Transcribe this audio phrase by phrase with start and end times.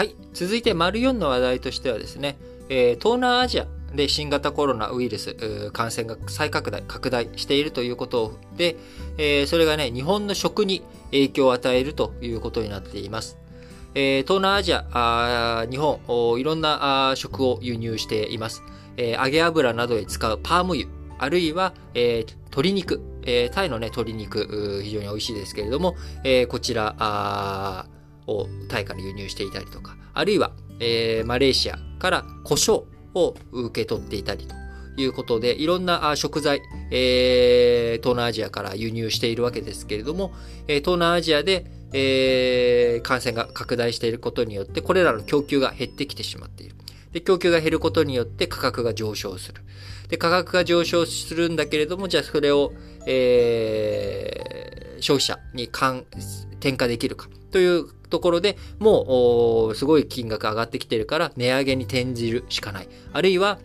[0.00, 0.16] はい。
[0.32, 2.38] 続いて、丸4の話題としてはですね、
[2.70, 8.76] えー、東南アジアで新型コロナウイルス感染が再拡大、拡大しているということで、
[9.18, 13.36] えー、それがね、日本の食に影響を与えるということになっています。
[13.94, 16.00] えー、東南アジア、日本
[16.40, 18.62] いろんな食を輸入しています。
[18.96, 20.88] えー、揚げ油などで使うパーム油、
[21.18, 27.84] あるいは、えー、鶏肉、えー、タイのね、鶏肉、非常に美味しいですけれども、えー、こちら
[28.30, 34.54] をタイから輸入していたりとか、あるいは、えー、マレーシアから胡椒を受け取っていたりと
[35.00, 40.32] いうことで、いろんな食材、えー、東南アジアから輸入しているわけですけれども、
[40.68, 46.76] えー、東南アジアで、えー、感染が拡大していることによって、これらの供給が減ってきてしまっている。
[47.12, 49.62] で、供給が減ることによって価格が上昇する。
[50.08, 52.72] で、価格が上昇するんだけれども、じゃあそれを、
[53.06, 56.06] えー、消費者に転
[56.62, 62.88] 嫁できるかというところでもう、すごい金額上がってきてるから、値上げに転じるしかない。
[63.12, 63.58] あるいは、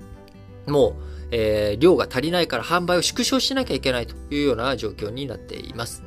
[0.67, 0.93] もう、
[1.31, 6.03] えー、量が足りないから販売を縮小しなきゃいけないというような状況になっています。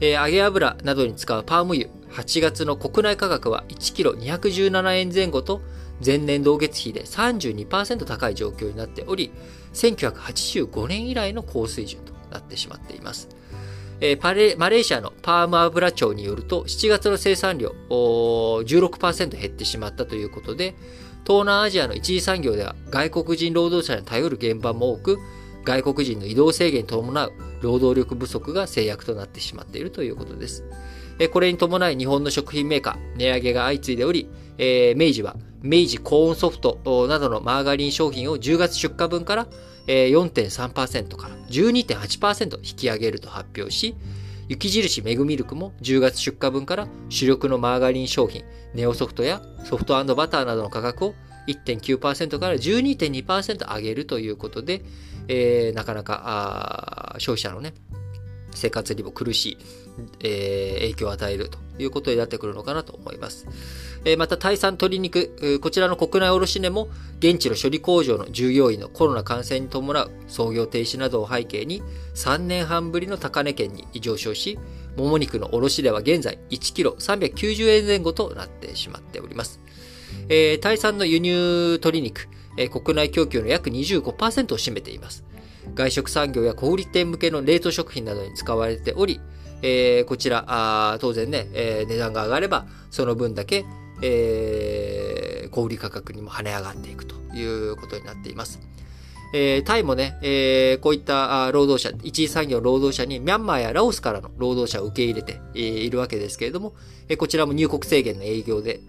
[0.00, 5.62] えー、揚げ油などに使うパーム油、8月の国内価格は1キロ217円前後と、
[6.04, 9.32] 前年同月比で32%高い状況になっており、
[9.74, 13.28] 1985年以来の高水準となってしまっています。
[14.00, 20.74] え、パレマレーシアのパーム油庁によると、7月の生産量16%減ってしまったということで、
[21.24, 25.18] 東南アジアの一次産業では外国人労働者に頼る現場も多く、
[25.64, 30.64] 外国人の移動制限に伴う労働力不足が制約となってしまっているということです。
[31.32, 39.46] これに伴い日本の食品メーカー、値上げが相次いでおり、明治は明治コーンソフトなどのマーガリン商品を10月出荷分から
[39.86, 43.94] 4.3%から12.8%引き上げると発表し、
[44.48, 48.44] 雪印メグミルクも10月出荷分から主力のマーガリン商品、
[48.74, 51.14] ネオソフトやソフトバターなどの価格を
[51.48, 54.82] 1.9%から12.2%上げるということで、
[55.28, 57.74] えー、なかなか消費者のね、
[58.54, 59.58] 生活にも苦しい、
[60.20, 63.46] えー、影響を与えるということになってくるのかなと思います。
[64.04, 71.82] えー、また、タイ産鶏肉、こちらの国内卸値も、現地の処理工場の従業員のコロナ感染に伴う操業停止などを背景に、
[72.14, 74.58] 3年半ぶりの高値圏に上昇し、
[74.96, 79.60] もも肉の卸値は現在1キロ390円前後となってしまっております。
[80.28, 85.24] えー、タイ産の輸入鶏肉、えー、国内供給の約25%を占めています。
[85.74, 89.20] 外食産業や小売店向けの冷凍食品などに使われており、
[89.62, 93.64] えー、こちら、あ当然ね、えー、値段が上がれば、その分だけ、
[94.02, 98.60] えー、小売価格にも跳ね上がっていくということになっています。
[99.34, 106.74] えー、タイもね、えー、こういった労働者、一次産業労働者にミャンマーやラオスからの労働者を受け入れているわけですけれども、
[107.08, 108.80] えこちらも入国制限の営業で、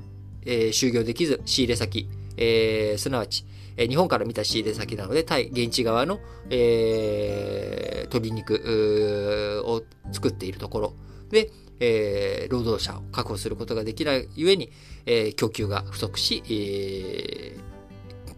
[0.46, 3.46] えー、就業できず、仕入れ先、えー、すなわち、
[3.78, 6.20] 日本から見た仕入れ先なので、対現地側の、
[6.50, 10.94] えー、鶏肉を作っているところ
[11.30, 14.72] で、えー、労働者を確保することができないゆえに、
[15.06, 17.58] えー、供給が不足し、え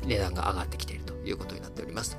[0.03, 2.17] ー、値段が上がってきているということになっております。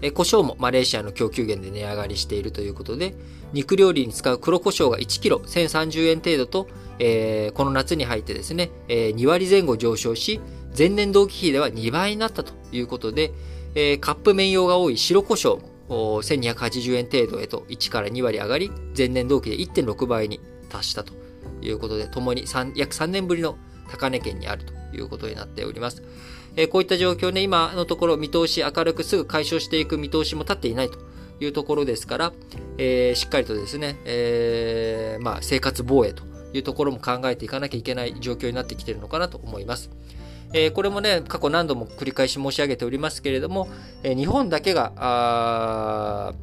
[0.00, 3.14] えー、胡椒もマレーシアの供給源で値上がりしているということで、
[3.52, 10.40] 肉料理に使う黒胡椒が1キロ1030円程度と、えー、この夏に入ってですね、えー、2割前後上昇し、
[10.76, 13.32] 前年同期比では2倍になったということで、
[13.74, 21.12] えー、カップ麺用が多い白胡椒も1280円程度へと1から2割上がり、前年同期で1.6倍に達したと
[21.60, 22.44] いうことで、ともに
[22.74, 23.56] 約3年ぶりの
[23.90, 26.02] 高値圏にあるということになっております。
[26.56, 30.98] えー、こういった状況ね、今のところ見通し明るくすぐ解消していく見通しも立っていないと
[31.40, 32.32] いうところですから、
[32.78, 39.90] えー、しっかりとですね、えー、まあ、生活防衛というところも考えていかなきゃいけない状況になってきているのかなと思います。
[40.52, 43.68] えー、これもね、過去何度も繰り返し申し上げておりますけれども、
[44.02, 46.34] えー、日本だけが、あ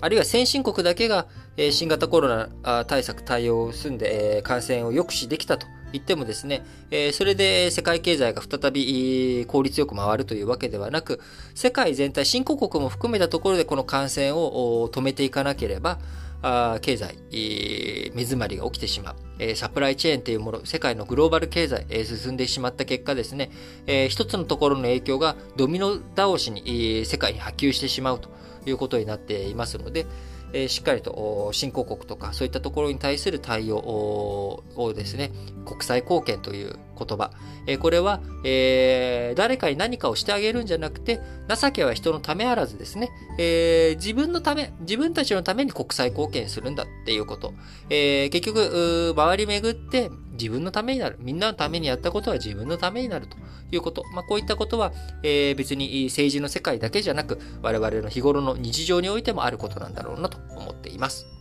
[0.00, 11.20] あるいは先進国だけが、えー、新型コロナ対策対応を済んで、えー、感染を抑止できたと言ってもですね、えー、それで世界経済が再び効率よく回るというわけではなく、
[11.54, 15.98] 世界全体、新興国も含めたところでこの感染を止めていかなければ、
[16.42, 23.50] あ経済、目詰まりが起きてしまう、えサプライチェーンというもの、世界のグローバル経済、え進んでしまった結果ですね、
[23.86, 28.28] え一つのところの影響がドミノ倒しに、世界に波及してしまうと
[28.66, 30.06] いうことになっていますので、
[30.52, 35.30] えしっかりと新興国とかそういったところに対する対応をですね、
[35.64, 37.30] 国際貢献という言葉。
[37.66, 43.10] えー、これは、えー、誰かに何かをしてあげるんじゃなくて、情けは人のためあらずですね。
[43.38, 47.54] えー、自分のため、自分たちのために国際貢献するんだっていうこと。
[47.90, 51.16] えー、結局、周り巡って自分のためになる。
[51.20, 53.36] みんなのためにやったことは自分のためになると
[53.70, 54.04] いうこと。
[54.14, 61.31] まあ、こういったことは、えー、別に政治の世界だけじゃなく、我々の日頃の日常においてもあることなんだろうなと思っています。